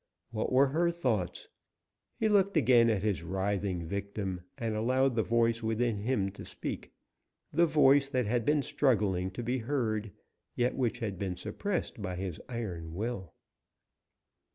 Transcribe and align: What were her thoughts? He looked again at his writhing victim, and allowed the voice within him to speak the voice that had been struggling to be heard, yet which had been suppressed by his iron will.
What 0.31 0.51
were 0.51 0.69
her 0.69 0.89
thoughts? 0.89 1.47
He 2.17 2.27
looked 2.27 2.57
again 2.57 2.89
at 2.89 3.03
his 3.03 3.21
writhing 3.21 3.83
victim, 3.85 4.41
and 4.57 4.73
allowed 4.75 5.15
the 5.15 5.21
voice 5.21 5.61
within 5.61 5.99
him 5.99 6.31
to 6.31 6.43
speak 6.43 6.91
the 7.53 7.67
voice 7.67 8.09
that 8.09 8.25
had 8.25 8.43
been 8.43 8.63
struggling 8.63 9.29
to 9.29 9.43
be 9.43 9.59
heard, 9.59 10.11
yet 10.55 10.73
which 10.75 10.97
had 11.01 11.19
been 11.19 11.35
suppressed 11.37 12.01
by 12.01 12.15
his 12.15 12.41
iron 12.49 12.95
will. 12.95 13.35